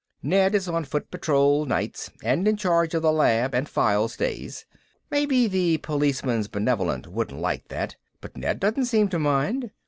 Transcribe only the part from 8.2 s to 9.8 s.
Ned doesn't seem to mind.